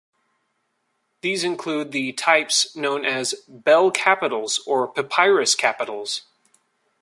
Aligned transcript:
These 1.21 1.43
include 1.43 1.91
the 1.91 2.11
types 2.13 2.75
known 2.75 3.05
as 3.05 3.35
"bell 3.47 3.91
capitals" 3.91 4.59
or 4.65 4.87
"papyrus 4.87 5.53
capitals". 5.53 6.23